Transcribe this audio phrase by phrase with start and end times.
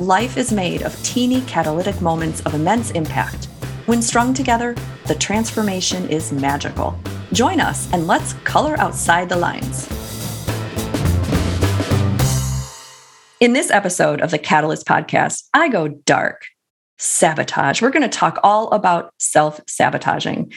[0.00, 3.44] Life is made of teeny catalytic moments of immense impact.
[3.86, 4.74] When strung together,
[5.06, 6.98] the transformation is magical.
[7.32, 9.86] Join us and let's color outside the lines.
[13.38, 16.42] In this episode of the Catalyst podcast, I go dark.
[16.98, 17.80] Sabotage.
[17.80, 20.52] We're going to talk all about self sabotaging.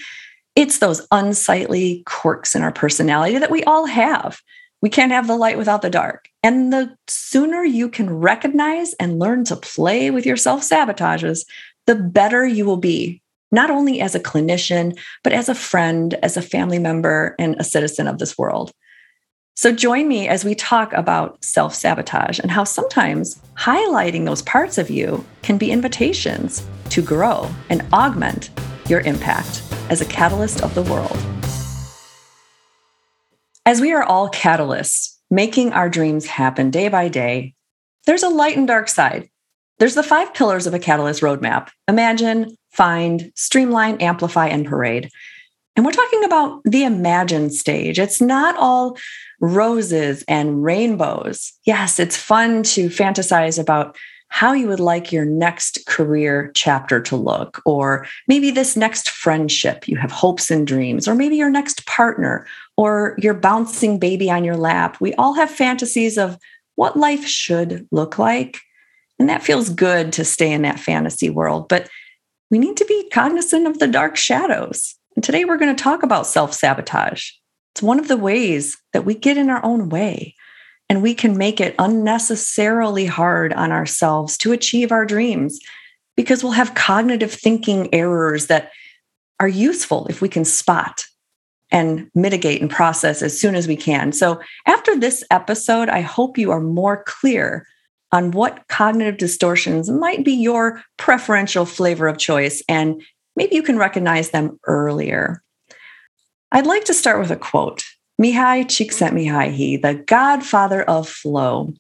[0.56, 4.42] It's those unsightly quirks in our personality that we all have.
[4.82, 6.30] We can't have the light without the dark.
[6.44, 11.46] And the sooner you can recognize and learn to play with your self sabotages,
[11.88, 16.38] the better you will be, not only as a clinician, but as a friend, as
[16.38, 18.72] a family member, and a citizen of this world.
[19.56, 24.78] So join me as we talk about self sabotage and how sometimes highlighting those parts
[24.78, 28.52] of you can be invitations to grow and augment
[28.88, 31.18] your impact as a catalyst of the world.
[33.68, 37.54] As we are all catalysts, making our dreams happen day by day,
[38.06, 39.30] there's a light and dark side.
[39.78, 45.10] There's the five pillars of a catalyst roadmap imagine, find, streamline, amplify, and parade.
[45.76, 48.00] And we're talking about the imagine stage.
[48.00, 48.98] It's not all
[49.42, 51.52] roses and rainbows.
[51.66, 53.98] Yes, it's fun to fantasize about
[54.30, 59.90] how you would like your next career chapter to look, or maybe this next friendship,
[59.90, 62.46] you have hopes and dreams, or maybe your next partner,
[62.78, 64.98] or your bouncing baby on your lap.
[65.02, 66.38] We all have fantasies of
[66.76, 68.60] what life should look like.
[69.20, 71.68] And that feels good to stay in that fantasy world.
[71.68, 71.90] But
[72.52, 74.96] we need to be cognizant of the dark shadows.
[75.16, 77.32] And today we're going to talk about self sabotage.
[77.74, 80.36] It's one of the ways that we get in our own way
[80.90, 85.60] and we can make it unnecessarily hard on ourselves to achieve our dreams
[86.16, 88.72] because we'll have cognitive thinking errors that
[89.40, 91.06] are useful if we can spot
[91.72, 94.12] and mitigate and process as soon as we can.
[94.12, 97.68] So, after this episode, I hope you are more clear
[98.12, 103.02] on what cognitive distortions might be your preferential flavor of choice, and
[103.36, 105.44] maybe you can recognize them earlier.
[106.52, 107.84] I'd like to start with a quote
[108.22, 111.74] Mihaly Csikszentmihalyi, the godfather of flow.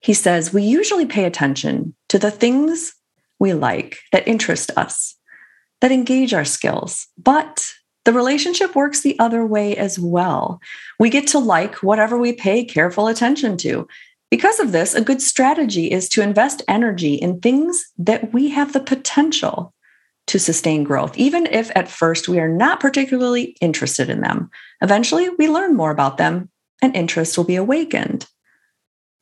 [0.00, 2.94] He says, We usually pay attention to the things
[3.38, 5.16] we like that interest us,
[5.80, 7.72] that engage our skills, but
[8.04, 10.60] the relationship works the other way as well.
[10.98, 13.86] We get to like whatever we pay careful attention to.
[14.30, 18.72] Because of this, a good strategy is to invest energy in things that we have
[18.72, 19.74] the potential
[20.28, 24.48] to sustain growth, even if at first we are not particularly interested in them.
[24.80, 26.48] Eventually, we learn more about them
[26.80, 28.26] and interest will be awakened.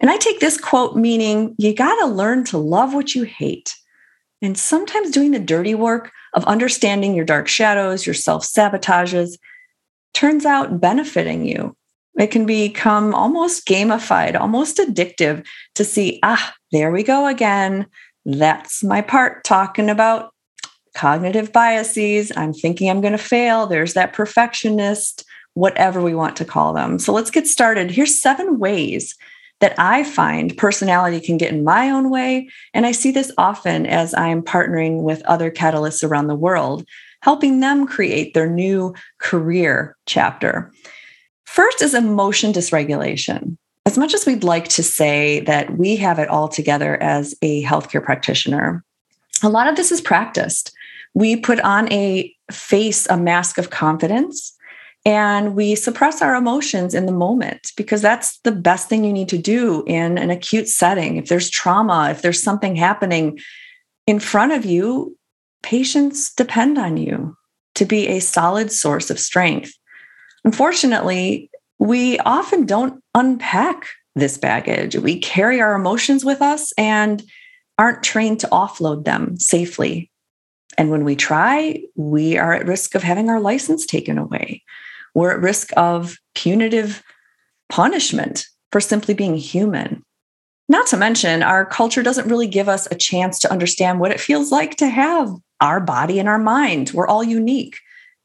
[0.00, 3.75] And I take this quote meaning you got to learn to love what you hate.
[4.41, 9.38] And sometimes doing the dirty work of understanding your dark shadows, your self sabotages,
[10.15, 11.76] turns out benefiting you.
[12.19, 17.87] It can become almost gamified, almost addictive to see, ah, there we go again.
[18.25, 20.32] That's my part talking about
[20.94, 22.32] cognitive biases.
[22.37, 23.66] I'm thinking I'm going to fail.
[23.66, 25.25] There's that perfectionist,
[25.55, 26.99] whatever we want to call them.
[26.99, 27.91] So let's get started.
[27.91, 29.15] Here's seven ways
[29.61, 32.49] that I find personality can get in my own way.
[32.75, 36.87] And I see this often as I'm partnering with other catalysts around the world,
[37.23, 40.73] helping them create their new career chapter.
[41.45, 43.57] First is emotion dysregulation.
[43.87, 47.65] As much as we'd like to say that we have it all together as a
[47.65, 48.85] healthcare practitioner,
[49.43, 50.73] a lot of this is practiced
[51.15, 54.57] we put on a face, a mask of confidence,
[55.09, 59.31] and we suppress our emotions in the moment because that's the best thing you need
[59.31, 61.17] to do in an acute setting.
[61.17, 63.39] If there's trauma, if there's something happening
[64.06, 65.17] in front of you,
[65.62, 67.35] patients depend on you
[67.77, 69.73] to be a solid source of strength.
[70.44, 74.94] Unfortunately, we often don't unpack this baggage.
[74.94, 77.23] We carry our emotions with us and
[77.79, 80.11] aren't trained to offload them safely
[80.79, 84.62] and when we try, we are at risk of having our license taken away.
[85.14, 87.02] We're at risk of punitive
[87.69, 90.02] punishment for simply being human.
[90.69, 94.20] Not to mention, our culture doesn't really give us a chance to understand what it
[94.20, 96.90] feels like to have our body and our mind.
[96.93, 97.78] We're all unique.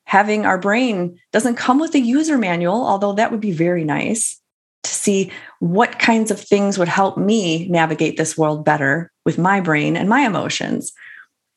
[0.06, 4.40] Having our brain doesn't come with a user manual, although that would be very nice.
[4.84, 9.62] to see what kinds of things would help me navigate this world better with my
[9.62, 10.92] brain and my emotions.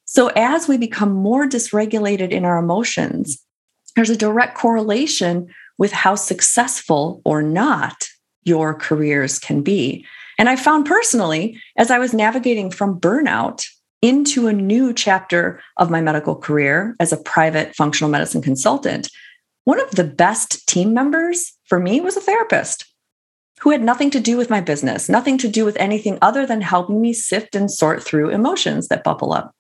[0.05, 3.45] So, as we become more dysregulated in our emotions,
[3.97, 5.49] there's a direct correlation
[5.79, 8.09] with how successful or not
[8.45, 10.07] your careers can be.
[10.39, 13.67] And I found personally, as I was navigating from burnout
[14.03, 19.11] into a new chapter of my medical career as a private functional medicine consultant,
[19.65, 22.85] one of the best team members for me was a therapist
[23.61, 26.61] who had nothing to do with my business, nothing to do with anything other than
[26.61, 29.56] helping me sift and sort through emotions that bubble up.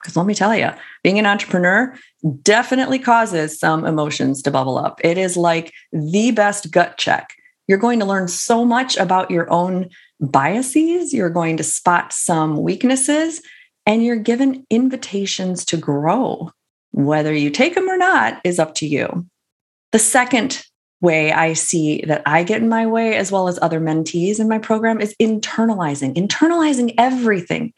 [0.00, 0.70] Because let me tell you,
[1.02, 1.94] being an entrepreneur
[2.42, 5.00] definitely causes some emotions to bubble up.
[5.04, 7.34] It is like the best gut check.
[7.66, 12.62] You're going to learn so much about your own biases, you're going to spot some
[12.62, 13.40] weaknesses,
[13.86, 16.50] and you're given invitations to grow.
[16.92, 19.26] Whether you take them or not is up to you.
[19.92, 20.64] The second
[21.00, 24.48] way I see that I get in my way, as well as other mentees in
[24.48, 27.72] my program, is internalizing, internalizing everything,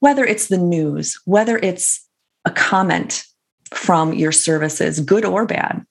[0.00, 2.06] whether it's the news, whether it's
[2.44, 3.24] a comment
[3.72, 5.84] from your services, good or bad.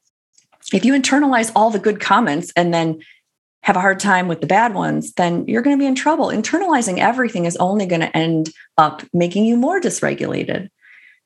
[0.74, 3.00] If you internalize all the good comments and then
[3.64, 6.28] have a hard time with the bad ones, then you're going to be in trouble.
[6.28, 10.70] Internalizing everything is only going to end up making you more dysregulated.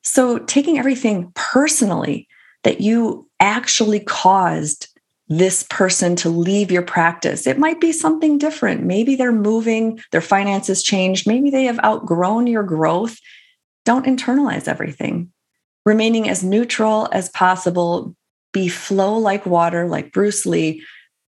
[0.03, 2.27] So, taking everything personally
[2.63, 4.87] that you actually caused
[5.29, 7.45] this person to leave your practice.
[7.45, 8.83] It might be something different.
[8.83, 13.17] Maybe they're moving, their finances changed, maybe they have outgrown your growth.
[13.85, 15.31] Don't internalize everything.
[15.85, 18.15] Remaining as neutral as possible,
[18.51, 20.83] be flow like water, like Bruce Lee,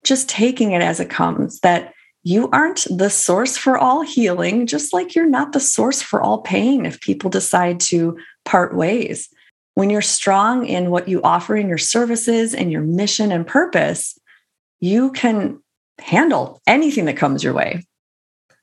[0.05, 4.93] just taking it as it comes that you aren't the source for all healing, just
[4.93, 9.29] like you're not the source for all pain if people decide to part ways.
[9.77, 14.19] When you're strong in what you offer in your services and your mission and purpose,
[14.81, 15.63] you can
[15.99, 17.85] handle anything that comes your way.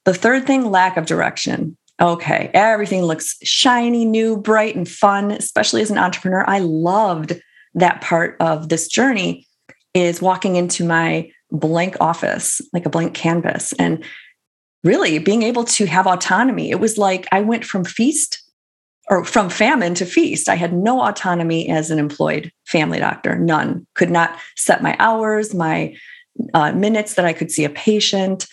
[0.05, 1.77] The third thing lack of direction.
[2.01, 6.43] Okay, everything looks shiny, new, bright, and fun, especially as an entrepreneur.
[6.47, 7.39] I loved
[7.75, 9.47] that part of this journey
[9.93, 14.03] is walking into my blank office, like a blank canvas, and
[14.83, 16.71] really being able to have autonomy.
[16.71, 18.42] It was like I went from feast
[19.09, 20.47] or from famine to feast.
[20.47, 23.85] I had no autonomy as an employed family doctor, none.
[23.95, 25.95] Could not set my hours, my
[26.53, 28.47] uh, minutes that I could see a patient.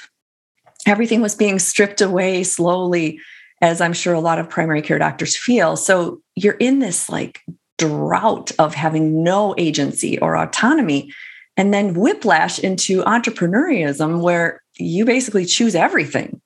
[0.87, 3.20] Everything was being stripped away slowly,
[3.61, 5.76] as I'm sure a lot of primary care doctors feel.
[5.76, 7.41] So you're in this like
[7.79, 11.12] drought of having no agency or autonomy,
[11.56, 16.41] and then whiplash into entrepreneurialism where you basically choose everything.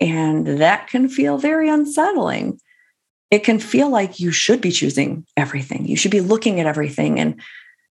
[0.00, 2.60] And that can feel very unsettling
[3.30, 5.86] it can feel like you should be choosing everything.
[5.86, 7.40] You should be looking at everything and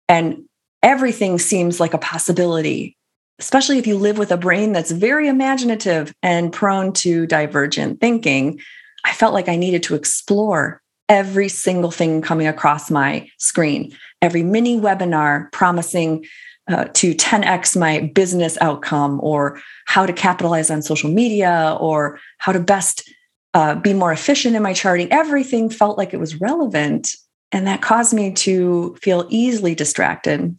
[0.07, 0.43] and
[0.81, 2.97] everything seems like a possibility,
[3.39, 8.59] especially if you live with a brain that's very imaginative and prone to divergent thinking.
[9.05, 14.43] I felt like I needed to explore every single thing coming across my screen, every
[14.43, 16.25] mini webinar promising
[16.69, 22.51] uh, to 10x my business outcome or how to capitalize on social media or how
[22.51, 23.09] to best
[23.53, 25.11] uh, be more efficient in my charting.
[25.11, 27.15] Everything felt like it was relevant.
[27.51, 30.57] And that caused me to feel easily distracted.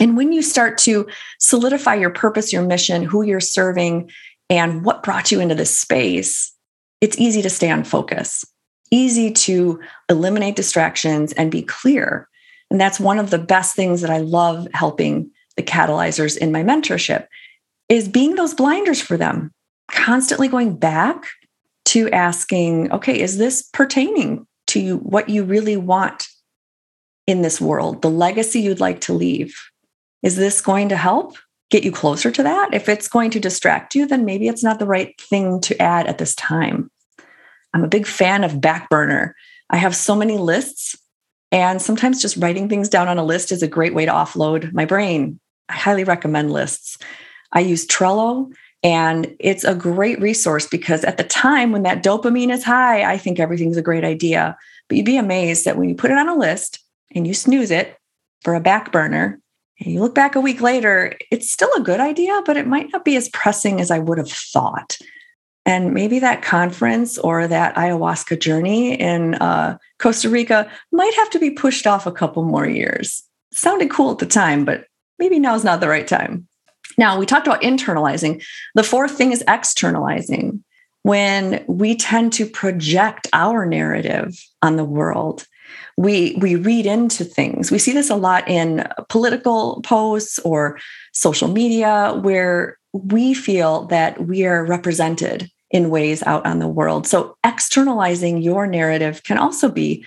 [0.00, 1.06] And when you start to
[1.38, 4.10] solidify your purpose, your mission, who you're serving,
[4.48, 6.52] and what brought you into this space,
[7.00, 8.44] it's easy to stay on focus,
[8.90, 12.28] easy to eliminate distractions and be clear.
[12.70, 16.62] And that's one of the best things that I love helping the catalyzers in my
[16.62, 17.26] mentorship
[17.88, 19.52] is being those blinders for them,
[19.90, 21.26] constantly going back
[21.86, 26.28] to asking, okay, is this pertaining to what you really want
[27.26, 29.56] in this world, the legacy you'd like to leave?
[30.22, 31.36] Is this going to help
[31.70, 32.72] get you closer to that?
[32.72, 36.06] If it's going to distract you, then maybe it's not the right thing to add
[36.06, 36.90] at this time.
[37.74, 39.34] I'm a big fan of back burner.
[39.70, 40.96] I have so many lists,
[41.52, 44.72] and sometimes just writing things down on a list is a great way to offload
[44.72, 45.38] my brain.
[45.68, 46.98] I highly recommend lists.
[47.52, 48.52] I use Trello
[48.82, 53.18] and it's a great resource because at the time when that dopamine is high, I
[53.18, 54.56] think everything's a great idea.
[54.88, 56.78] But you'd be amazed that when you put it on a list
[57.14, 57.98] and you snooze it
[58.42, 59.40] for a back burner,
[59.80, 62.90] and you look back a week later, it's still a good idea, but it might
[62.92, 64.96] not be as pressing as I would have thought.
[65.66, 71.38] And maybe that conference or that ayahuasca journey in uh, Costa Rica might have to
[71.38, 73.22] be pushed off a couple more years.
[73.52, 74.86] Sounded cool at the time, but
[75.18, 76.46] maybe now's not the right time.
[76.98, 78.44] Now, we talked about internalizing.
[78.74, 80.64] The fourth thing is externalizing.
[81.02, 85.46] When we tend to project our narrative on the world,
[85.98, 87.70] We, we read into things.
[87.70, 90.78] We see this a lot in political posts or
[91.12, 97.06] social media where we feel that we are represented in ways out on the world.
[97.06, 100.04] So, externalizing your narrative can also be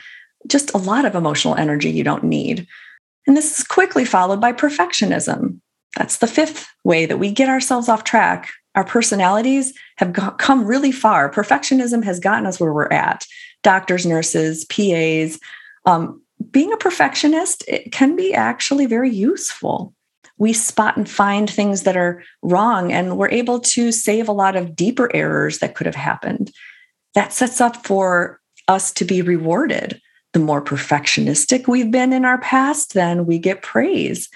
[0.48, 2.68] just a lot of emotional energy you don't need.
[3.28, 5.60] And this is quickly followed by perfectionism.
[5.98, 8.50] That's the fifth way that we get ourselves off track.
[8.76, 11.32] Our personalities have come really far.
[11.32, 13.26] Perfectionism has gotten us where we're at.
[13.64, 15.40] Doctors, nurses, PAs.
[15.86, 19.94] Um, being a perfectionist it can be actually very useful
[20.40, 24.56] we spot and find things that are wrong and we're able to save a lot
[24.56, 26.52] of deeper errors that could have happened.
[27.14, 30.02] That sets up for us to be rewarded.
[30.34, 34.30] The more perfectionistic we've been in our past, then we get praise.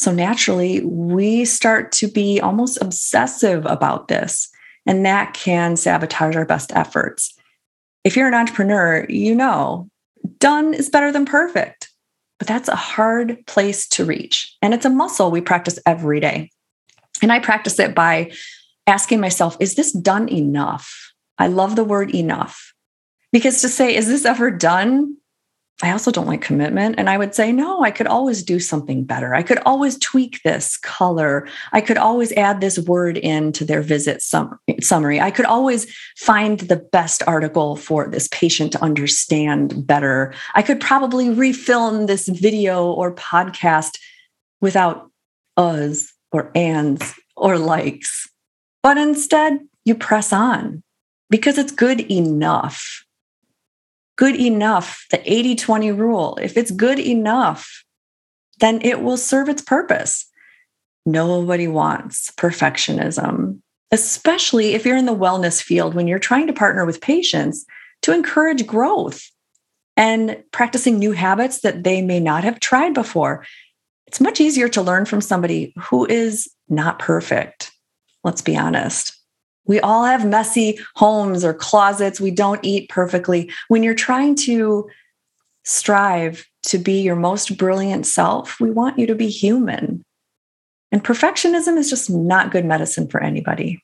[0.00, 4.48] So naturally, we start to be almost obsessive about this,
[4.86, 7.34] and that can sabotage our best efforts.
[8.02, 9.90] If you're an entrepreneur, you know
[10.38, 11.90] done is better than perfect.
[12.38, 14.56] But that's a hard place to reach.
[14.62, 16.50] And it's a muscle we practice every day.
[17.20, 18.32] And I practice it by
[18.86, 21.12] asking myself, is this done enough?
[21.36, 22.72] I love the word enough
[23.32, 25.18] because to say, is this ever done?
[25.82, 26.96] I also don't like commitment.
[26.98, 29.34] And I would say, no, I could always do something better.
[29.34, 31.48] I could always tweak this color.
[31.72, 35.20] I could always add this word into their visit sum- summary.
[35.20, 40.34] I could always find the best article for this patient to understand better.
[40.54, 43.98] I could probably refilm this video or podcast
[44.60, 45.10] without
[45.58, 48.28] uhs or ands or likes.
[48.82, 50.82] But instead, you press on
[51.30, 53.04] because it's good enough
[54.20, 57.82] good enough, the 80 20 rule, if it's good enough,
[58.58, 60.26] then it will serve its purpose.
[61.06, 63.60] Nobody wants perfectionism,
[63.90, 67.64] especially if you're in the wellness field when you're trying to partner with patients
[68.02, 69.22] to encourage growth
[69.96, 73.46] and practicing new habits that they may not have tried before.
[74.06, 77.72] It's much easier to learn from somebody who is not perfect.
[78.22, 79.19] Let's be honest.
[79.66, 82.20] We all have messy homes or closets.
[82.20, 83.50] We don't eat perfectly.
[83.68, 84.88] When you're trying to
[85.64, 90.02] strive to be your most brilliant self, we want you to be human.
[90.92, 93.82] And perfectionism is just not good medicine for anybody.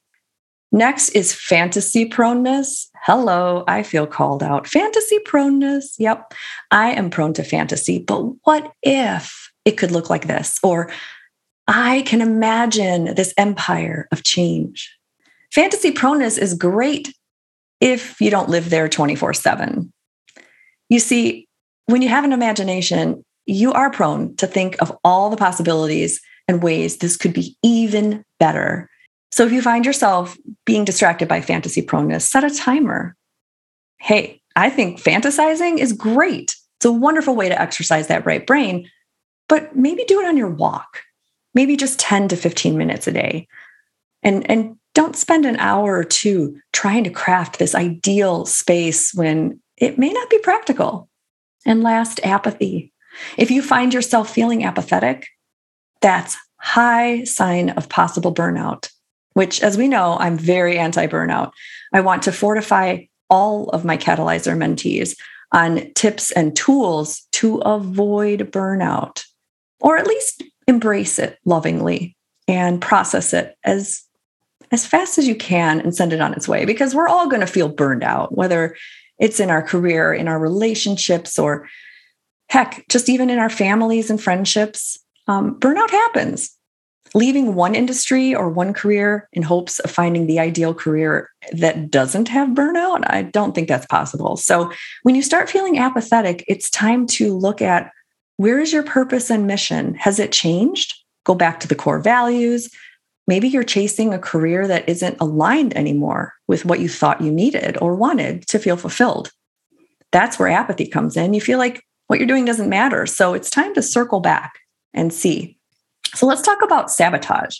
[0.72, 2.88] Next is fantasy proneness.
[3.02, 4.66] Hello, I feel called out.
[4.66, 5.94] Fantasy proneness.
[5.98, 6.34] Yep,
[6.70, 10.58] I am prone to fantasy, but what if it could look like this?
[10.62, 10.90] Or
[11.68, 14.95] I can imagine this empire of change.
[15.56, 17.14] Fantasy proneness is great
[17.80, 19.90] if you don't live there 24 7.
[20.90, 21.48] You see,
[21.86, 26.62] when you have an imagination, you are prone to think of all the possibilities and
[26.62, 28.90] ways this could be even better.
[29.32, 30.36] So if you find yourself
[30.66, 33.16] being distracted by fantasy proneness, set a timer.
[33.98, 36.54] Hey, I think fantasizing is great.
[36.76, 38.90] It's a wonderful way to exercise that right brain,
[39.48, 41.00] but maybe do it on your walk,
[41.54, 43.48] maybe just 10 to 15 minutes a day.
[44.22, 49.60] And, and don't spend an hour or two trying to craft this ideal space when
[49.76, 51.10] it may not be practical.
[51.66, 52.94] And last, apathy.
[53.36, 55.26] If you find yourself feeling apathetic,
[56.00, 58.88] that's high sign of possible burnout,
[59.34, 61.50] which as we know, I'm very anti-burnout.
[61.92, 65.14] I want to fortify all of my catalyzer mentees
[65.52, 69.24] on tips and tools to avoid burnout
[69.80, 72.16] or at least embrace it lovingly
[72.48, 74.05] and process it as
[74.72, 77.40] as fast as you can and send it on its way because we're all going
[77.40, 78.76] to feel burned out, whether
[79.18, 81.68] it's in our career, in our relationships, or
[82.48, 84.98] heck, just even in our families and friendships.
[85.26, 86.52] Um, burnout happens.
[87.14, 92.28] Leaving one industry or one career in hopes of finding the ideal career that doesn't
[92.28, 94.36] have burnout, I don't think that's possible.
[94.36, 94.70] So,
[95.02, 97.90] when you start feeling apathetic, it's time to look at
[98.36, 99.94] where is your purpose and mission?
[99.94, 100.94] Has it changed?
[101.24, 102.70] Go back to the core values,
[103.26, 107.76] Maybe you're chasing a career that isn't aligned anymore with what you thought you needed
[107.80, 109.32] or wanted to feel fulfilled.
[110.12, 111.34] That's where apathy comes in.
[111.34, 113.04] You feel like what you're doing doesn't matter.
[113.06, 114.60] So it's time to circle back
[114.94, 115.58] and see.
[116.14, 117.58] So let's talk about sabotage.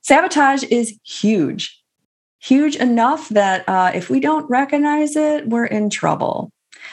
[0.00, 1.80] Sabotage is huge,
[2.40, 6.50] huge enough that uh, if we don't recognize it, we're in trouble.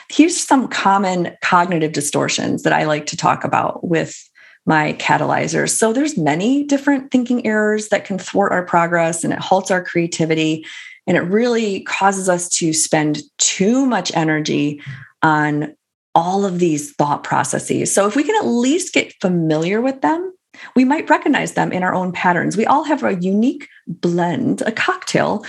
[0.08, 4.16] Here's some common cognitive distortions that I like to talk about with
[4.64, 5.70] my catalyzers.
[5.70, 9.82] So there's many different thinking errors that can thwart our progress and it halts our
[9.82, 10.64] creativity
[11.06, 14.80] and it really causes us to spend too much energy
[15.22, 15.74] on
[16.14, 17.92] all of these thought processes.
[17.92, 20.32] So if we can at least get familiar with them,
[20.76, 22.56] we might recognize them in our own patterns.
[22.56, 25.44] We all have a unique blend, a cocktail,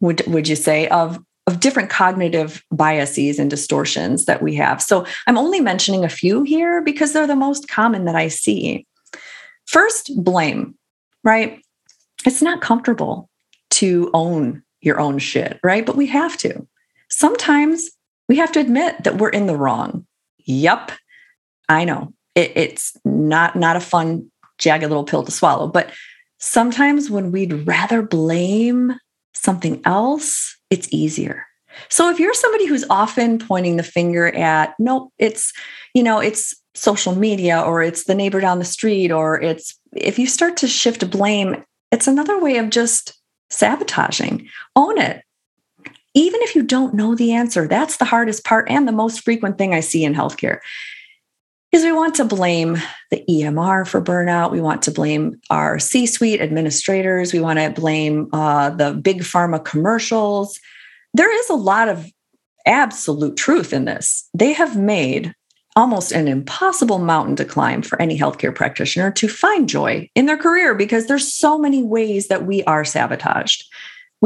[0.00, 4.82] would, would you say, of of different cognitive biases and distortions that we have.
[4.82, 8.86] So I'm only mentioning a few here because they're the most common that I see.
[9.66, 10.74] First, blame,
[11.22, 11.62] right?
[12.24, 13.28] It's not comfortable
[13.70, 15.86] to own your own shit, right?
[15.86, 16.66] But we have to.
[17.08, 17.90] Sometimes
[18.28, 20.06] we have to admit that we're in the wrong.
[20.46, 20.92] Yep,
[21.68, 22.12] I know.
[22.34, 25.92] It, it's not not a fun jagged little pill to swallow, but
[26.38, 28.94] sometimes when we'd rather blame
[29.34, 31.46] something else, it's easier.
[31.88, 35.52] So if you're somebody who's often pointing the finger at, nope, it's,
[35.94, 40.18] you know, it's social media or it's the neighbor down the street or it's, if
[40.18, 43.18] you start to shift blame, it's another way of just
[43.50, 44.48] sabotaging.
[44.74, 45.22] Own it.
[46.14, 49.58] Even if you don't know the answer, that's the hardest part and the most frequent
[49.58, 50.60] thing I see in healthcare
[51.82, 52.76] we want to blame
[53.10, 54.50] the EMR for burnout.
[54.50, 57.32] We want to blame our C suite administrators.
[57.32, 60.58] We want to blame uh, the big pharma commercials.
[61.14, 62.06] There is a lot of
[62.66, 64.28] absolute truth in this.
[64.34, 65.34] They have made
[65.76, 70.38] almost an impossible mountain to climb for any healthcare practitioner to find joy in their
[70.38, 73.64] career because there's so many ways that we are sabotaged.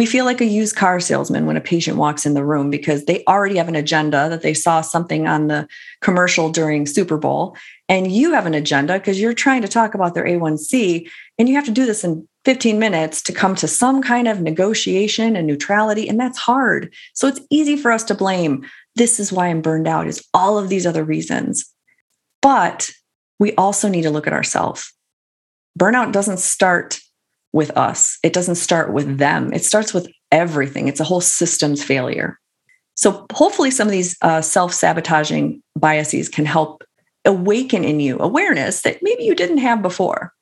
[0.00, 3.04] We feel like a used car salesman when a patient walks in the room because
[3.04, 5.69] they already have an agenda that they saw something on the
[6.00, 7.54] commercial during Super Bowl.
[7.87, 11.07] And you have an agenda because you're trying to talk about their A1C.
[11.38, 14.40] And you have to do this in 15 minutes to come to some kind of
[14.40, 16.09] negotiation and neutrality.
[16.09, 16.95] And that's hard.
[17.12, 18.66] So it's easy for us to blame.
[18.97, 21.71] This is why I'm burned out, is all of these other reasons.
[22.40, 22.88] But
[23.38, 24.95] we also need to look at ourselves.
[25.78, 27.00] Burnout doesn't start
[27.52, 28.19] with us.
[28.23, 29.52] It doesn't start with them.
[29.52, 30.88] It starts with everything.
[30.88, 32.38] It's a whole systems failure.
[32.95, 36.85] So hopefully, some of these uh, self sabotaging biases can help
[37.25, 40.33] awaken in you awareness that maybe you didn't have before.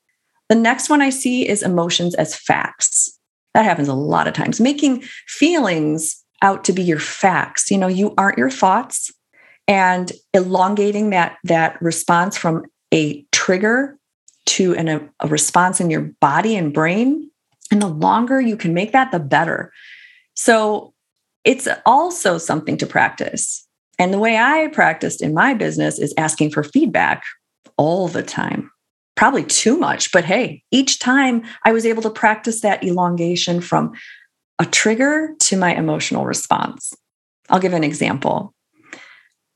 [0.49, 3.19] The next one I see is emotions as facts.
[3.55, 7.71] That happens a lot of times, making feelings out to be your facts.
[7.71, 9.11] You know, you aren't your thoughts
[9.67, 13.98] and elongating that that response from a trigger
[14.49, 17.31] to an, a, a response in your body and brain.
[17.71, 19.73] And the longer you can make that, the better.
[20.35, 20.95] So
[21.45, 23.67] it's also something to practice.
[23.99, 27.25] And the way I practiced in my business is asking for feedback
[27.77, 28.71] all the time.
[29.17, 33.93] Probably too much, but hey, each time I was able to practice that elongation from
[34.61, 36.95] a trigger to my emotional response.
[37.49, 38.55] I'll give an example.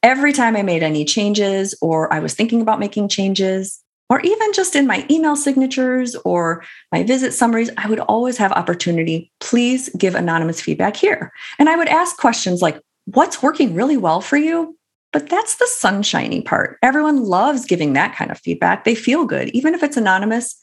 [0.02, 4.52] Every time I made any changes or I was thinking about making changes, or even
[4.52, 9.30] just in my email signatures or my visit summaries, I would always have opportunity.
[9.40, 11.32] Please give anonymous feedback here.
[11.58, 14.76] And I would ask questions like, what's working really well for you?
[15.12, 16.78] But that's the sunshiny part.
[16.82, 18.84] Everyone loves giving that kind of feedback.
[18.84, 19.48] They feel good.
[19.50, 20.56] Even if it's anonymous,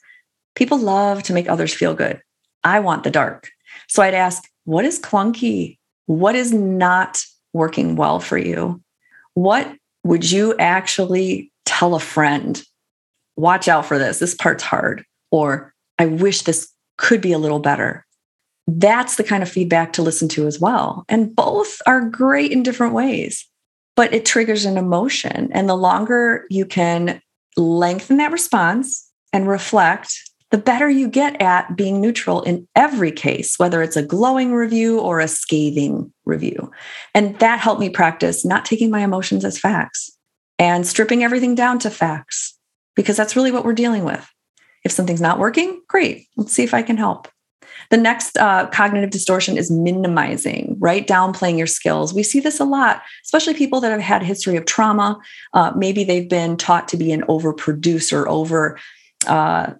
[0.56, 2.21] people love to make others feel good.
[2.63, 3.49] I want the dark.
[3.88, 5.78] So I'd ask, what is clunky?
[6.08, 7.23] What is not
[7.54, 8.82] working well for you?
[9.36, 9.71] What
[10.04, 12.62] would you actually tell a friend
[13.39, 14.19] watch out for this.
[14.19, 15.06] This part's hard.
[15.32, 18.06] Or I wish this could be a little better.
[18.67, 21.06] That's the kind of feedback to listen to as well.
[21.10, 23.47] And both are great in different ways,
[23.95, 25.49] but it triggers an emotion.
[25.54, 27.21] And the longer you can
[27.58, 30.15] lengthen that response and reflect,
[30.52, 34.99] the better you get at being neutral in every case, whether it's a glowing review
[34.99, 36.71] or a scathing review.
[37.13, 40.12] And that helped me practice not taking my emotions as facts
[40.58, 42.59] and stripping everything down to facts
[42.99, 44.29] because that's really what we're dealing with.
[44.83, 46.27] If something's not working, great.
[46.35, 47.29] Let's see if I can help.
[47.91, 51.07] The next uh, cognitive distortion is minimizing, right?
[51.07, 52.13] Downplaying your skills.
[52.13, 55.17] We see this a lot, especially people that have had a history of trauma.
[55.53, 58.77] Uh, maybe they've been taught to be an overproducer, over
[59.27, 59.75] uh,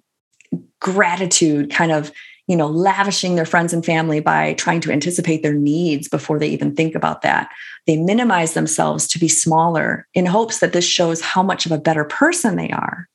[0.80, 2.14] gratitude, kind of,
[2.50, 6.50] you know, lavishing their friends and family by trying to anticipate their needs before they
[6.50, 7.48] even think about that.
[7.86, 11.78] They minimize themselves to be smaller in hopes that this shows how much of a
[11.78, 13.08] better person they are.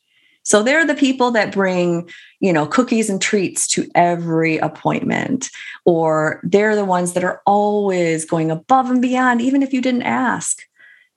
[0.45, 5.51] So they're the people that bring, you know, cookies and treats to every appointment,
[5.85, 10.03] or they're the ones that are always going above and beyond, even if you didn't
[10.03, 10.63] ask.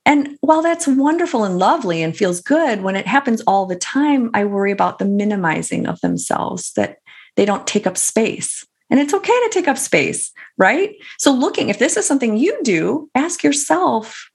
[0.08, 4.32] And while that's wonderful and lovely and feels good, when it happens all the time,
[4.34, 6.98] I worry about the minimizing of themselves, that
[7.38, 8.66] they don't take up space.
[8.90, 10.96] And it's okay to take up space, right?
[11.18, 14.30] So, looking, if this is something you do, ask yourself,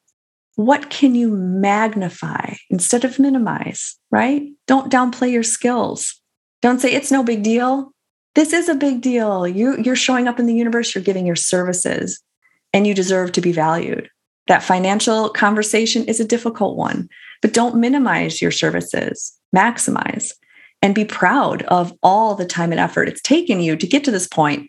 [0.56, 4.42] what can you magnify instead of minimize, right?
[4.66, 6.20] Don't downplay your skills.
[6.60, 7.92] Don't say it's no big deal.
[8.34, 9.46] This is a big deal.
[9.46, 12.22] You, you're showing up in the universe, you're giving your services,
[12.72, 14.08] and you deserve to be valued.
[14.48, 17.08] That financial conversation is a difficult one,
[17.40, 20.32] but don't minimize your services, maximize
[20.82, 24.10] and be proud of all the time and effort it's taken you to get to
[24.10, 24.68] this point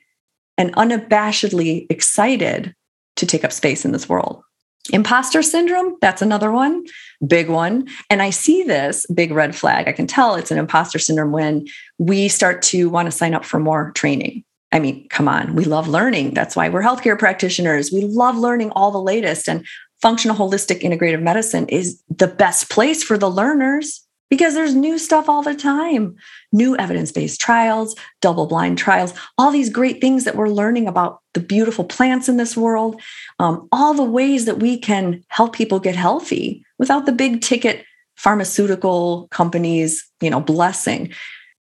[0.57, 2.73] and unabashedly excited
[3.15, 4.43] to take up space in this world.
[4.91, 6.83] Imposter syndrome, that's another one,
[7.25, 7.87] big one.
[8.09, 9.87] And I see this big red flag.
[9.87, 11.65] I can tell it's an imposter syndrome when
[11.97, 14.43] we start to want to sign up for more training.
[14.73, 16.33] I mean, come on, we love learning.
[16.33, 17.91] That's why we're healthcare practitioners.
[17.91, 19.47] We love learning all the latest.
[19.47, 19.65] And
[20.01, 25.29] functional holistic integrative medicine is the best place for the learners because there's new stuff
[25.29, 26.15] all the time
[26.51, 31.19] new evidence based trials, double blind trials, all these great things that we're learning about
[31.33, 33.01] the beautiful plants in this world,
[33.39, 37.85] um, all the ways that we can help people get healthy without the big ticket
[38.15, 41.11] pharmaceutical companies, you know, blessing.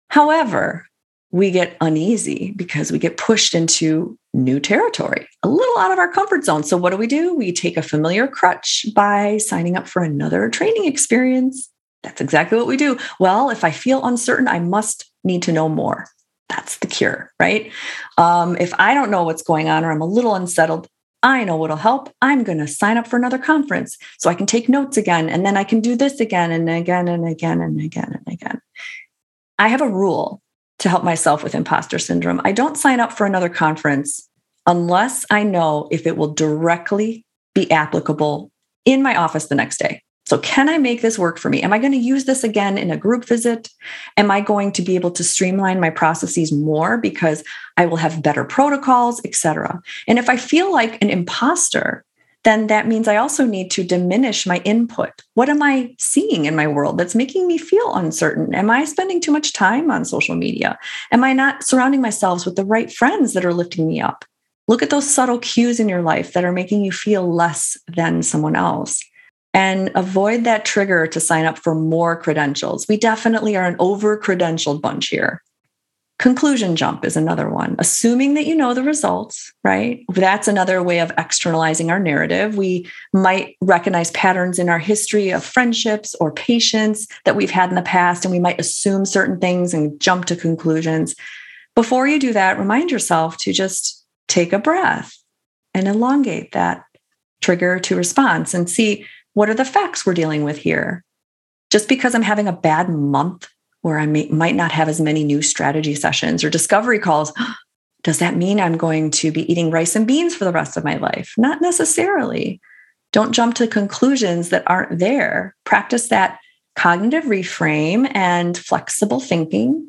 [0.09, 0.87] However,
[1.33, 6.11] we get uneasy because we get pushed into new territory, a little out of our
[6.11, 6.62] comfort zone.
[6.62, 7.35] So, what do we do?
[7.35, 11.69] We take a familiar crutch by signing up for another training experience.
[12.07, 12.97] That's exactly what we do.
[13.19, 16.07] Well, if I feel uncertain, I must need to know more.
[16.49, 17.73] That's the cure, right?
[18.16, 20.87] Um, if I don't know what's going on or I'm a little unsettled,
[21.25, 22.09] I know what'll help.
[22.23, 25.29] I'm going to sign up for another conference so I can take notes again.
[25.29, 28.61] And then I can do this again and again and again and again and again.
[29.59, 30.40] I have a rule
[30.79, 32.40] to help myself with imposter syndrome.
[32.45, 34.29] I don't sign up for another conference
[34.64, 38.53] unless I know if it will directly be applicable
[38.85, 40.03] in my office the next day.
[40.27, 41.62] So, can I make this work for me?
[41.62, 43.71] Am I going to use this again in a group visit?
[44.17, 47.45] Am I going to be able to streamline my processes more because
[47.77, 49.81] I will have better protocols, et cetera?
[50.09, 52.05] And if I feel like an imposter,
[52.43, 55.11] then that means I also need to diminish my input.
[55.35, 58.53] What am I seeing in my world that's making me feel uncertain?
[58.55, 60.77] Am I spending too much time on social media?
[61.12, 64.25] Am I not surrounding myself with the right friends that are lifting me up?
[64.69, 68.25] Look at those subtle cues in your life that are making you feel less than
[68.25, 69.05] someone else
[69.57, 72.87] and avoid that trigger to sign up for more credentials.
[72.90, 75.42] We definitely are an over credentialed bunch here.
[76.19, 77.75] Conclusion jump is another one.
[77.79, 80.05] Assuming that you know the results, right?
[80.12, 82.59] That's another way of externalizing our narrative.
[82.59, 87.77] We might recognize patterns in our history of friendships or patients that we've had in
[87.77, 91.14] the past, and we might assume certain things and jump to conclusions.
[91.75, 95.16] Before you do that, remind yourself to just take a breath
[95.73, 96.85] and elongate that
[97.40, 101.05] trigger to response and see what are the facts we're dealing with here?
[101.70, 103.46] Just because I'm having a bad month
[103.83, 107.35] where I may, might not have as many new strategy sessions or discovery calls,
[108.03, 110.85] does that mean I'm going to be eating rice and beans for the rest of
[110.85, 111.35] my life?
[111.37, 112.62] Not necessarily.
[113.12, 115.55] Don't jump to conclusions that aren't there.
[115.64, 116.38] Practice that
[116.75, 119.87] cognitive reframe and flexible thinking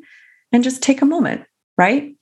[0.52, 1.44] and just take a moment,
[1.78, 2.14] right?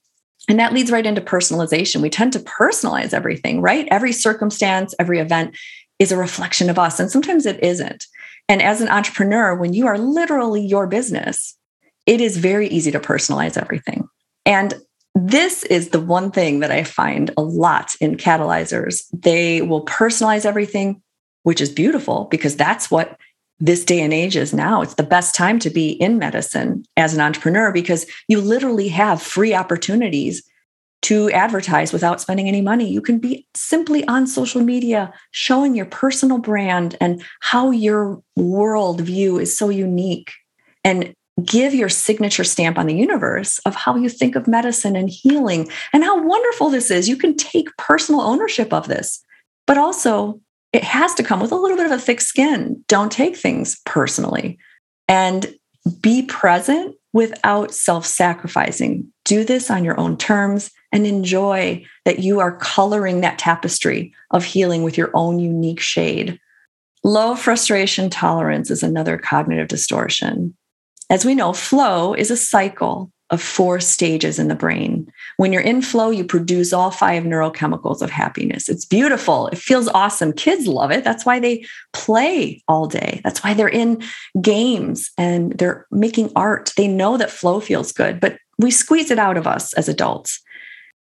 [0.48, 2.02] And that leads right into personalization.
[2.02, 3.88] We tend to personalize everything, right?
[3.90, 5.56] Every circumstance, every event
[5.98, 7.00] is a reflection of us.
[7.00, 8.06] And sometimes it isn't.
[8.48, 11.56] And as an entrepreneur, when you are literally your business,
[12.06, 14.08] it is very easy to personalize everything.
[14.44, 14.74] And
[15.14, 19.04] this is the one thing that I find a lot in catalyzers.
[19.12, 21.02] They will personalize everything,
[21.42, 23.18] which is beautiful because that's what
[23.58, 24.82] this day and age is now.
[24.82, 29.22] It's the best time to be in medicine as an entrepreneur because you literally have
[29.22, 30.42] free opportunities
[31.02, 32.90] to advertise without spending any money.
[32.90, 39.00] You can be simply on social media showing your personal brand and how your world
[39.00, 40.32] view is so unique
[40.84, 45.10] and give your signature stamp on the universe of how you think of medicine and
[45.10, 47.08] healing and how wonderful this is.
[47.08, 49.22] You can take personal ownership of this,
[49.66, 50.40] but also
[50.72, 52.82] it has to come with a little bit of a thick skin.
[52.88, 54.58] Don't take things personally
[55.08, 55.54] and
[56.00, 59.10] be present without self sacrificing.
[59.24, 64.44] Do this on your own terms and enjoy that you are coloring that tapestry of
[64.44, 66.38] healing with your own unique shade.
[67.02, 70.54] Low frustration tolerance is another cognitive distortion.
[71.08, 75.10] As we know, flow is a cycle of four stages in the brain.
[75.36, 78.68] When you're in flow, you produce all five neurochemicals of happiness.
[78.68, 79.48] It's beautiful.
[79.48, 80.32] It feels awesome.
[80.32, 81.02] Kids love it.
[81.02, 83.20] That's why they play all day.
[83.24, 84.02] That's why they're in
[84.40, 86.72] games and they're making art.
[86.76, 90.40] They know that flow feels good, but we squeeze it out of us as adults.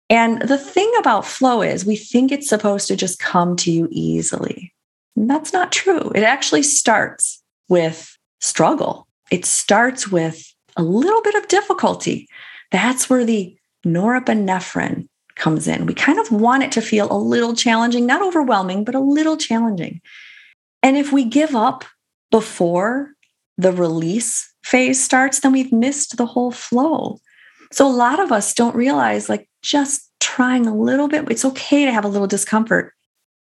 [0.09, 3.87] And the thing about flow is we think it's supposed to just come to you
[3.89, 4.73] easily.
[5.15, 6.11] And that's not true.
[6.13, 9.07] It actually starts with struggle.
[9.31, 12.27] It starts with a little bit of difficulty.
[12.71, 13.55] That's where the
[13.85, 15.85] norepinephrine comes in.
[15.85, 19.37] We kind of want it to feel a little challenging, not overwhelming, but a little
[19.37, 20.01] challenging.
[20.81, 21.85] And if we give up
[22.31, 23.11] before
[23.57, 27.19] the release phase starts, then we've missed the whole flow.
[27.71, 31.85] So a lot of us don't realize like just trying a little bit, it's okay
[31.85, 32.93] to have a little discomfort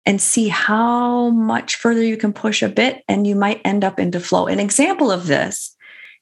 [0.05, 3.99] and see how much further you can push a bit and you might end up
[3.99, 4.45] into flow.
[4.45, 5.75] An example of this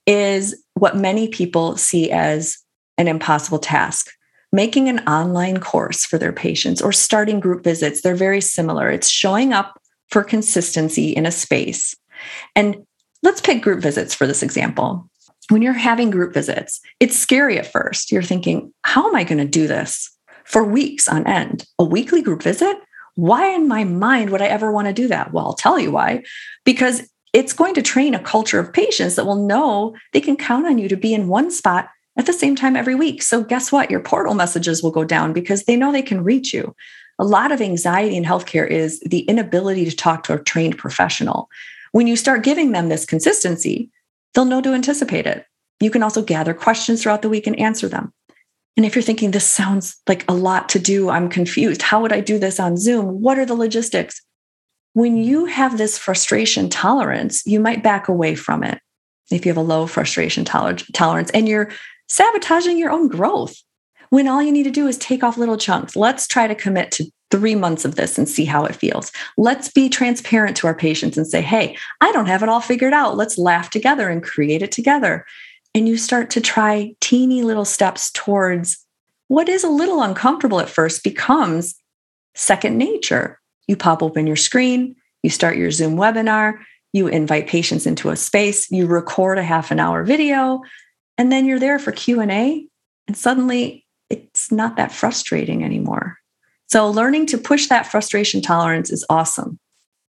[0.05, 2.57] is what many people see as
[2.97, 4.09] an impossible task
[4.53, 8.01] making an online course for their patients or starting group visits.
[8.01, 8.89] They're very similar.
[8.89, 11.95] It's showing up for consistency in a space.
[12.55, 12.85] And
[13.23, 15.09] let's pick group visits for this example.
[15.49, 18.11] When you're having group visits, it's scary at first.
[18.11, 20.09] You're thinking, how am I going to do this
[20.45, 21.65] for weeks on end?
[21.79, 22.77] A weekly group visit?
[23.15, 25.33] Why in my mind would I ever want to do that?
[25.33, 26.23] Well, I'll tell you why.
[26.63, 30.67] Because it's going to train a culture of patients that will know they can count
[30.67, 33.23] on you to be in one spot at the same time every week.
[33.23, 33.89] So, guess what?
[33.89, 36.75] Your portal messages will go down because they know they can reach you.
[37.19, 41.49] A lot of anxiety in healthcare is the inability to talk to a trained professional.
[41.91, 43.89] When you start giving them this consistency,
[44.33, 45.45] they'll know to anticipate it.
[45.79, 48.13] You can also gather questions throughout the week and answer them.
[48.75, 51.83] And if you're thinking this sounds like a lot to do, I'm confused.
[51.83, 53.21] How would I do this on Zoom?
[53.21, 54.21] What are the logistics?
[54.93, 58.79] When you have this frustration tolerance, you might back away from it.
[59.31, 61.71] If you have a low frustration tolerance and you're
[62.09, 63.55] sabotaging your own growth
[64.09, 65.95] when all you need to do is take off little chunks.
[65.95, 69.11] Let's try to commit to three months of this and see how it feels.
[69.37, 72.93] Let's be transparent to our patients and say, hey, I don't have it all figured
[72.93, 73.17] out.
[73.17, 75.25] Let's laugh together and create it together.
[75.73, 78.85] And you start to try teeny little steps towards
[79.29, 81.73] what is a little uncomfortable at first becomes
[82.35, 83.39] second nature.
[83.67, 86.59] You pop open your screen, you start your Zoom webinar,
[86.91, 90.61] you invite patients into a space, you record a half an hour video,
[91.17, 92.67] and then you're there for q&a
[93.07, 96.17] and suddenly it's not that frustrating anymore.
[96.67, 99.59] So learning to push that frustration tolerance is awesome.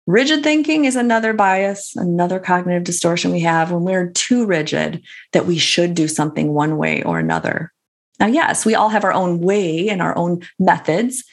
[0.06, 5.46] Rigid thinking is another bias another cognitive distortion we have when we're too rigid that
[5.46, 7.72] we should do something one way or another.
[8.20, 11.24] Now yes we all have our own way and our own methods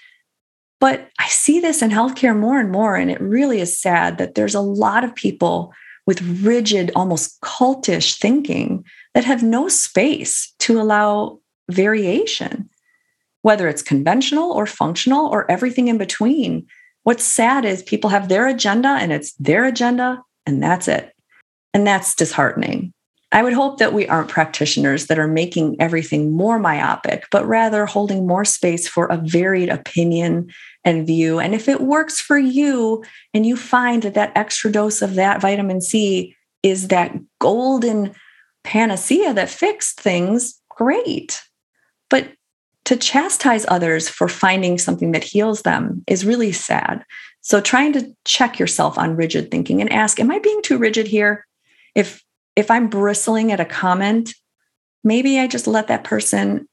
[0.84, 4.36] but i see this in healthcare more and more and it really is sad that
[4.36, 5.74] there's a lot of people
[6.06, 12.70] with rigid almost cultish thinking that have no space to allow variation,
[13.42, 16.66] whether it's conventional or functional or everything in between.
[17.04, 21.14] What's sad is people have their agenda and it's their agenda, and that's it.
[21.74, 22.93] And that's disheartening.
[23.34, 27.88] I would hope that we aren't practitioners that are making everything more myopic, but rather
[27.88, 30.52] holding more space for a varied opinion
[30.86, 31.40] and view.
[31.40, 35.42] And if it works for you and you find that that extra dose of that
[35.42, 38.14] vitamin C is that golden
[38.64, 41.42] panacea that fixed things, great.
[42.10, 42.28] But
[42.86, 47.04] to chastise others for finding something that heals them is really sad.
[47.42, 51.08] So trying to check yourself on rigid thinking and ask, am I being too rigid
[51.08, 51.48] here?
[51.96, 52.24] If
[52.56, 54.34] if I'm bristling at a comment,
[55.04, 56.68] maybe I just let that person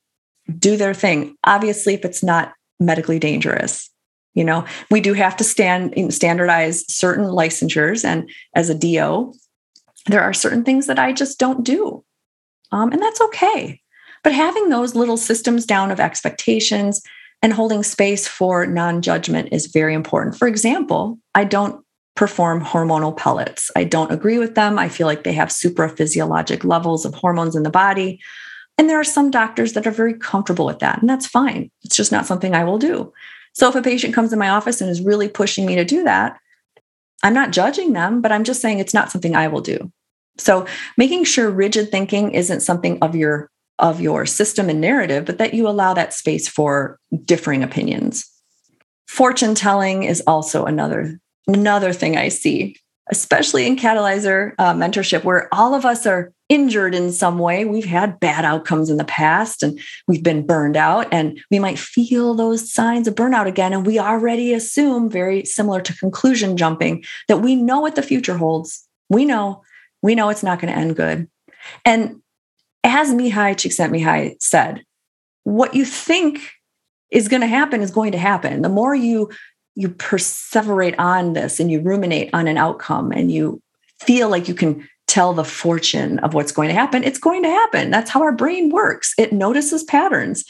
[0.58, 1.36] do their thing.
[1.44, 3.90] Obviously, if it's not medically dangerous.
[4.34, 9.34] You know, we do have to stand standardize certain licensures and as a DO,
[10.06, 12.04] there are certain things that I just don't do.
[12.72, 13.80] Um, and that's okay.
[14.22, 17.02] But having those little systems down of expectations
[17.42, 20.36] and holding space for non judgment is very important.
[20.36, 21.84] For example, I don't
[22.20, 23.70] perform hormonal pellets.
[23.74, 24.78] I don't agree with them.
[24.78, 28.20] I feel like they have supraphysiologic levels of hormones in the body.
[28.76, 31.70] And there are some doctors that are very comfortable with that, and that's fine.
[31.82, 33.10] It's just not something I will do.
[33.54, 36.04] So if a patient comes in my office and is really pushing me to do
[36.04, 36.38] that,
[37.22, 39.90] I'm not judging them, but I'm just saying it's not something I will do.
[40.36, 40.66] So
[40.98, 45.54] making sure rigid thinking isn't something of your of your system and narrative, but that
[45.54, 48.30] you allow that space for differing opinions.
[49.08, 52.76] Fortune telling is also another another thing I see,
[53.10, 57.64] especially in catalyzer uh, mentorship, where all of us are injured in some way.
[57.64, 61.78] We've had bad outcomes in the past and we've been burned out, and we might
[61.78, 63.72] feel those signs of burnout again.
[63.72, 68.36] And we already assume, very similar to conclusion jumping, that we know what the future
[68.36, 68.86] holds.
[69.08, 69.62] We know
[70.02, 71.28] we know it's not going to end good.
[71.84, 72.22] And
[72.84, 74.82] as Mihaly Csikszentmihalyi said,
[75.44, 76.40] what you think
[77.10, 78.62] is going to happen is going to happen.
[78.62, 79.30] The more you
[79.80, 83.60] you perseverate on this and you ruminate on an outcome and you
[84.00, 87.48] feel like you can tell the fortune of what's going to happen, it's going to
[87.48, 87.90] happen.
[87.90, 89.12] That's how our brain works.
[89.18, 90.44] It notices patterns.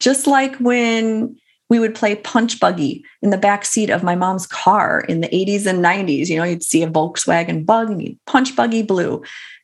[0.00, 1.36] Just like when
[1.68, 5.28] we would play punch buggy in the back seat of my mom's car in the
[5.28, 6.28] 80s and 90s.
[6.28, 9.22] You know, you'd see a Volkswagen bug and you'd punch buggy blue.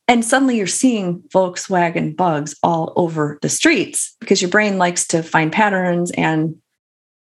[0.09, 5.23] And suddenly you're seeing Volkswagen bugs all over the streets because your brain likes to
[5.23, 6.57] find patterns and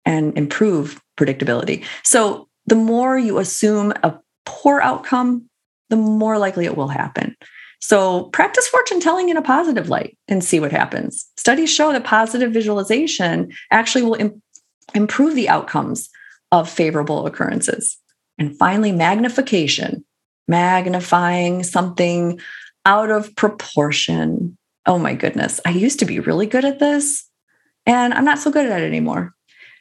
[0.05, 1.85] and improve predictability.
[2.03, 5.49] So the more you assume a poor outcome,
[5.89, 7.35] the more likely it will happen.
[7.79, 11.27] So practice fortune telling in a positive light and see what happens.
[11.37, 14.31] Studies show that positive visualization actually will
[14.93, 16.09] improve the outcomes
[16.51, 17.97] of favorable occurrences.
[18.37, 20.05] And finally, magnification,
[20.47, 22.39] magnifying something
[22.85, 24.57] out of proportion.
[24.85, 25.59] Oh my goodness.
[25.65, 27.27] I used to be really good at this.
[27.85, 29.33] and I'm not so good at it anymore.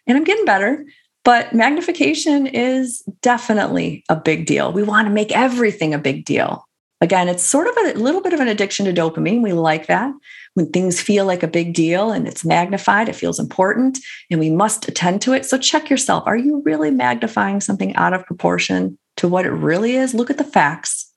[0.06, 0.84] And I'm getting better,
[1.24, 4.72] but magnification is definitely a big deal.
[4.72, 6.64] We want to make everything a big deal.
[7.02, 9.42] Again, it's sort of a little bit of an addiction to dopamine.
[9.42, 10.12] We like that.
[10.54, 13.98] When things feel like a big deal and it's magnified, it feels important
[14.30, 15.46] and we must attend to it.
[15.46, 16.24] So check yourself.
[16.26, 20.12] Are you really magnifying something out of proportion to what it really is?
[20.12, 21.10] Look at the facts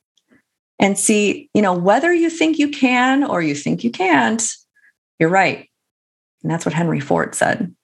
[0.80, 4.48] and see, you know, whether you think you can or you think you can't,
[5.20, 5.70] you're right.
[6.44, 7.76] And that's what Henry Ford said.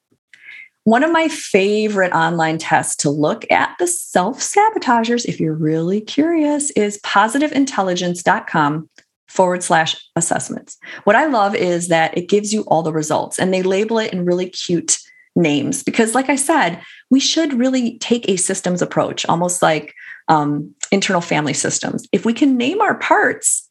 [0.89, 6.01] One of my favorite online tests to look at the self sabotagers, if you're really
[6.01, 8.89] curious, is positiveintelligence.com
[9.27, 10.79] forward slash assessments.
[11.03, 14.11] What I love is that it gives you all the results and they label it
[14.11, 14.97] in really cute
[15.35, 19.93] names because, like I said, we should really take a systems approach, almost like
[20.27, 22.07] um, internal family systems.
[22.11, 23.69] If we can name our parts,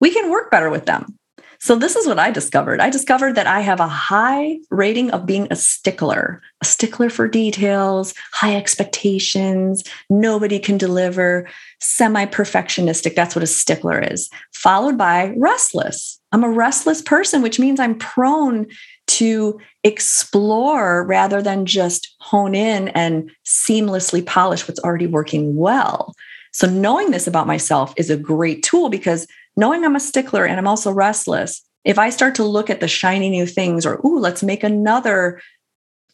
[0.00, 1.18] we can work better with them.
[1.62, 2.80] So, this is what I discovered.
[2.80, 7.28] I discovered that I have a high rating of being a stickler, a stickler for
[7.28, 11.46] details, high expectations, nobody can deliver,
[11.78, 13.14] semi perfectionistic.
[13.14, 16.18] That's what a stickler is, followed by restless.
[16.32, 18.66] I'm a restless person, which means I'm prone
[19.08, 26.14] to explore rather than just hone in and seamlessly polish what's already working well.
[26.52, 29.26] So, knowing this about myself is a great tool because
[29.60, 32.88] knowing I'm a stickler and I'm also restless, if I start to look at the
[32.88, 35.40] shiny new things or, ooh, let's make another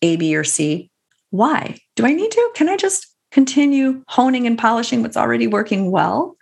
[0.03, 0.91] A, B, or C,
[1.31, 1.79] why?
[1.95, 2.51] Do I need to?
[2.55, 6.37] Can I just continue honing and polishing what's already working well?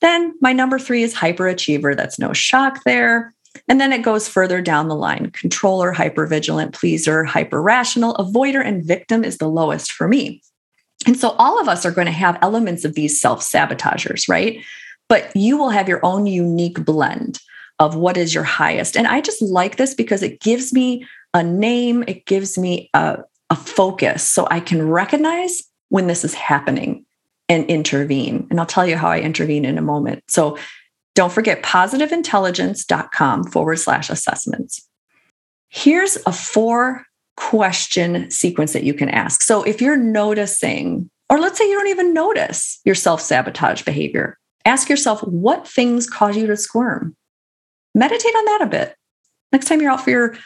[0.00, 1.96] Then my number three is hyperachiever.
[1.96, 3.32] That's no shock there.
[3.68, 8.84] And then it goes further down the line controller, hypervigilant, pleaser, hyper rational, avoider, and
[8.84, 10.42] victim is the lowest for me.
[11.06, 14.58] And so all of us are going to have elements of these self sabotagers, right?
[15.08, 17.38] But you will have your own unique blend
[17.78, 18.96] of what is your highest.
[18.96, 23.18] And I just like this because it gives me a name, it gives me a,
[23.50, 27.04] a focus so I can recognize when this is happening
[27.48, 28.46] and intervene.
[28.50, 30.24] And I'll tell you how I intervene in a moment.
[30.28, 30.58] So
[31.14, 34.88] don't forget positiveintelligence.com forward slash assessments.
[35.68, 37.04] Here's a four
[37.36, 39.42] question sequence that you can ask.
[39.42, 44.38] So if you're noticing, or let's say you don't even notice your self sabotage behavior,
[44.64, 47.16] Ask yourself what things cause you to squirm.
[47.94, 48.96] Meditate on that a bit.
[49.52, 50.36] Next time you're out for your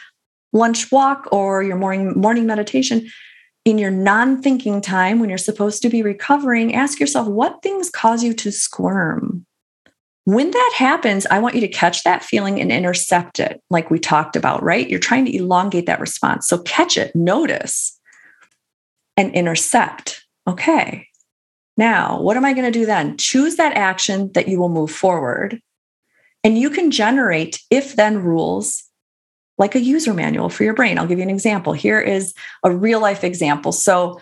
[0.53, 3.09] lunch walk or your morning morning meditation,
[3.65, 8.23] in your non-thinking time when you're supposed to be recovering, ask yourself what things cause
[8.23, 9.45] you to squirm.
[10.23, 13.99] When that happens, I want you to catch that feeling and intercept it, like we
[13.99, 14.89] talked about, right?
[14.89, 16.47] You're trying to elongate that response.
[16.47, 17.97] So catch it, notice,
[19.17, 20.25] and intercept.
[20.47, 21.07] Okay,
[21.77, 23.17] now, what am I going to do then?
[23.17, 25.61] Choose that action that you will move forward.
[26.43, 28.83] And you can generate if then rules
[29.57, 30.97] like a user manual for your brain.
[30.97, 31.73] I'll give you an example.
[31.73, 33.71] Here is a real life example.
[33.71, 34.19] So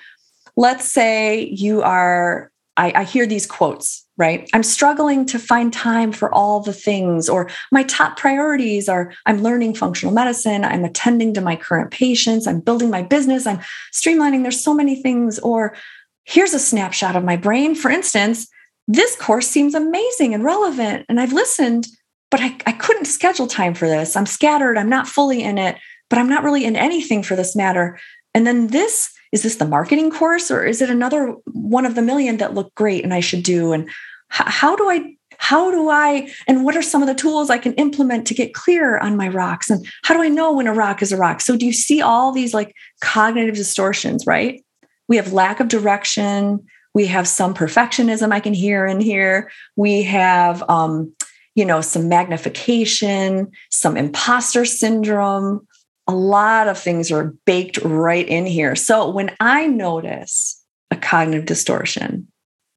[0.55, 4.49] let's say you are, I, I, hear these quotes, right?
[4.53, 9.41] I'm struggling to find time for all the things, or my top priorities are I'm
[9.41, 13.59] learning functional medicine, I'm attending to my current patients, I'm building my business, I'm
[13.93, 14.43] streamlining.
[14.43, 15.75] There's so many things, or
[16.25, 17.75] here's a snapshot of my brain.
[17.75, 18.47] For instance,
[18.87, 21.87] this course seems amazing and relevant, and I've listened,
[22.29, 24.15] but I, I couldn't schedule time for this.
[24.15, 25.77] I'm scattered, I'm not fully in it,
[26.09, 27.99] but I'm not really in anything for this matter.
[28.33, 32.01] And then this is this the marketing course, or is it another one of the
[32.01, 33.73] million that look great and I should do?
[33.73, 37.49] And h- how do I how do I, and what are some of the tools
[37.49, 39.69] I can implement to get clear on my rocks?
[39.69, 41.41] And how do I know when a rock is a rock?
[41.41, 44.64] So, do you see all these like cognitive distortions, right?
[45.07, 46.65] We have lack of direction.
[46.93, 49.51] We have some perfectionism i can hear in here.
[49.75, 51.13] We have um,
[51.55, 55.67] you know some magnification some imposter syndrome.
[56.07, 58.75] A lot of things are baked right in here.
[58.75, 62.27] So when i notice a cognitive distortion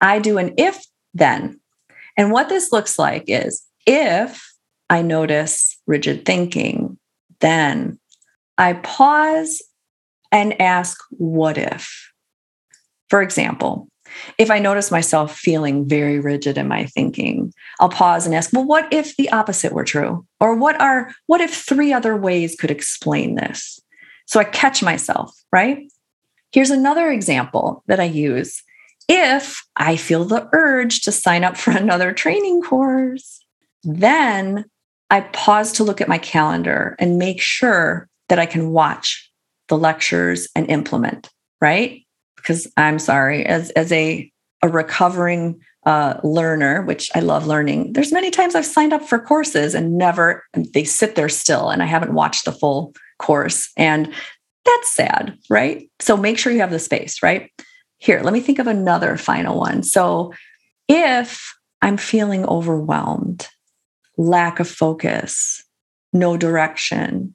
[0.01, 1.61] i do an if then.
[2.17, 4.45] And what this looks like is if
[4.91, 6.99] i notice rigid thinking
[7.41, 7.99] then
[8.57, 9.62] i pause
[10.33, 12.11] and ask what if
[13.09, 13.88] for example,
[14.38, 18.64] if I notice myself feeling very rigid in my thinking, I'll pause and ask, well,
[18.64, 20.27] what if the opposite were true?
[20.40, 23.80] Or what are, what if three other ways could explain this?
[24.26, 25.91] So I catch myself, right?
[26.53, 28.62] Here's another example that I use.
[29.09, 33.45] If I feel the urge to sign up for another training course,
[33.85, 34.64] then
[35.11, 39.30] I pause to look at my calendar and make sure that I can watch
[39.68, 41.30] the lectures and implement,
[41.61, 42.03] right?
[42.49, 44.30] Because I'm sorry, as as a
[44.62, 49.18] a recovering uh, learner, which I love learning, there's many times I've signed up for
[49.18, 53.70] courses and never they sit there still, and I haven't watched the full course.
[53.76, 54.12] And
[54.64, 55.88] that's sad, right?
[56.01, 57.51] So make sure you have the space, right?
[57.99, 59.82] Here, let me think of another final one.
[59.82, 60.32] So
[60.88, 63.46] if I'm feeling overwhelmed,
[64.16, 65.64] lack of focus,
[66.12, 67.34] no direction,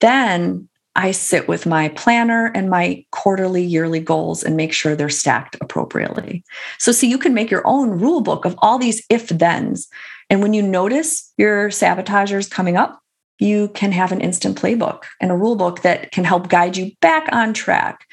[0.00, 0.68] then
[0.98, 5.56] I sit with my planner and my quarterly, yearly goals and make sure they're stacked
[5.60, 6.42] appropriately.
[6.78, 9.86] So, see, you can make your own rule book of all these if thens.
[10.28, 13.00] And when you notice your sabotagers coming up,
[13.38, 16.90] you can have an instant playbook and a rule book that can help guide you
[17.00, 18.04] back on track.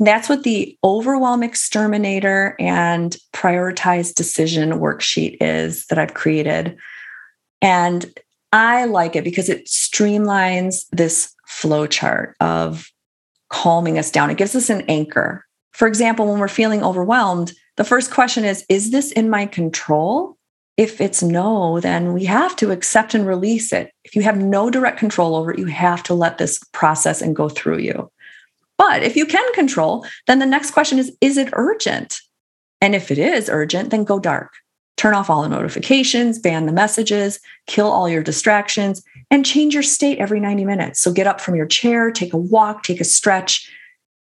[0.00, 6.76] And that's what the overwhelm exterminator and prioritize decision worksheet is that I've created.
[7.60, 8.04] And
[8.52, 12.90] I like it because it streamlines this flow chart of
[13.50, 14.30] calming us down.
[14.30, 15.44] It gives us an anchor.
[15.72, 20.36] For example, when we're feeling overwhelmed, the first question is Is this in my control?
[20.78, 23.92] If it's no, then we have to accept and release it.
[24.04, 27.36] If you have no direct control over it, you have to let this process and
[27.36, 28.10] go through you.
[28.78, 32.20] But if you can control, then the next question is Is it urgent?
[32.80, 34.50] And if it is urgent, then go dark.
[34.96, 39.82] Turn off all the notifications, ban the messages, kill all your distractions, and change your
[39.82, 41.00] state every 90 minutes.
[41.00, 43.68] So get up from your chair, take a walk, take a stretch,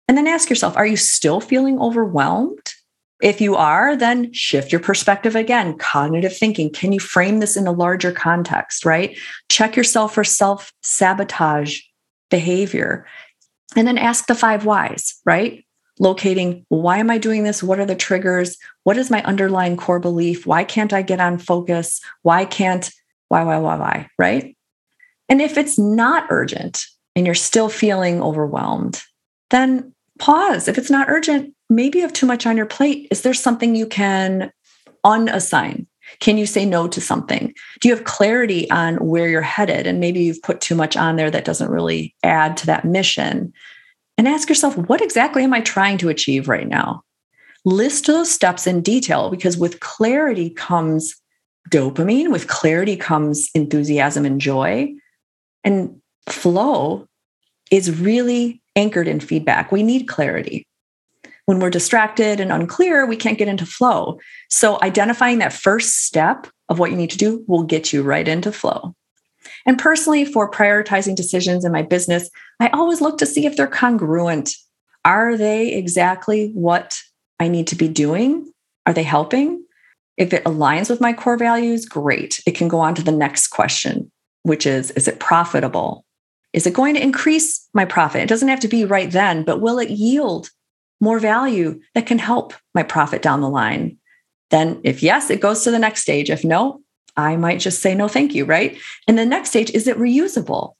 [0.07, 2.73] and then ask yourself Are you still feeling overwhelmed?
[3.21, 5.77] If you are, then shift your perspective again.
[5.77, 6.71] Cognitive thinking.
[6.71, 9.17] Can you frame this in a larger context, right?
[9.49, 11.81] Check yourself for self sabotage
[12.29, 13.05] behavior.
[13.75, 15.65] And then ask the five whys, right?
[15.99, 17.61] Locating why am I doing this?
[17.61, 18.57] What are the triggers?
[18.83, 20.47] What is my underlying core belief?
[20.47, 21.99] Why can't I get on focus?
[22.21, 22.89] Why can't,
[23.27, 24.55] why, why, why, why, right?
[25.27, 26.85] And if it's not urgent
[27.15, 29.01] and you're still feeling overwhelmed,
[29.49, 30.67] then pause.
[30.67, 33.07] If it's not urgent, maybe you have too much on your plate.
[33.11, 34.51] Is there something you can
[35.05, 35.85] unassign?
[36.19, 37.53] Can you say no to something?
[37.79, 39.85] Do you have clarity on where you're headed?
[39.85, 43.53] And maybe you've put too much on there that doesn't really add to that mission.
[44.19, 47.03] And ask yourself, what exactly am I trying to achieve right now?
[47.63, 51.15] List those steps in detail because with clarity comes
[51.71, 54.93] dopamine, with clarity comes enthusiasm and joy.
[55.63, 57.07] And flow
[57.71, 59.71] is really anchored in feedback.
[59.71, 60.67] We need clarity.
[61.45, 64.19] When we're distracted and unclear, we can't get into flow.
[64.49, 68.27] So, identifying that first step of what you need to do will get you right
[68.27, 68.93] into flow.
[69.69, 73.67] And personally, for prioritizing decisions in my business, I always look to see if they're
[73.67, 74.55] congruent.
[75.05, 76.97] Are they exactly what
[77.39, 78.51] I need to be doing?
[78.87, 79.63] Are they helping?
[80.17, 82.41] If it aligns with my core values, great.
[82.47, 84.11] It can go on to the next question,
[84.41, 86.03] which is Is it profitable?
[86.51, 88.23] Is it going to increase my profit?
[88.23, 90.49] It doesn't have to be right then, but will it yield
[90.99, 93.99] more value that can help my profit down the line?
[94.49, 96.31] Then, if yes, it goes to the next stage.
[96.31, 96.81] If no,
[97.17, 98.77] I might just say no, thank you, right?
[99.07, 100.73] And the next stage is it reusable?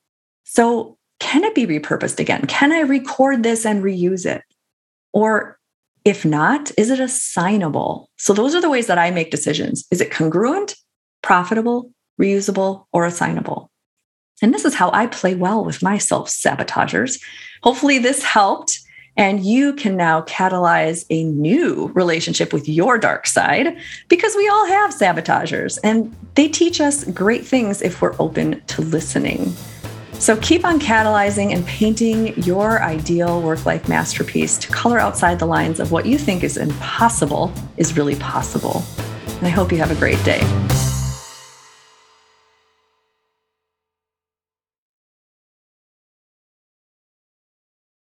[0.43, 2.45] So, can it be repurposed again?
[2.47, 4.41] Can I record this and reuse it?
[5.11, 5.59] Or
[6.05, 8.09] if not, is it assignable?
[8.17, 9.85] So, those are the ways that I make decisions.
[9.91, 10.75] Is it congruent,
[11.21, 13.69] profitable, reusable, or assignable?
[14.41, 17.19] And this is how I play well with my self sabotagers.
[17.63, 18.78] Hopefully, this helped.
[19.19, 24.65] And you can now catalyze a new relationship with your dark side because we all
[24.65, 29.53] have sabotagers and they teach us great things if we're open to listening.
[30.13, 35.45] So keep on catalyzing and painting your ideal work life masterpiece to color outside the
[35.45, 38.83] lines of what you think is impossible is really possible.
[39.27, 40.39] And I hope you have a great day.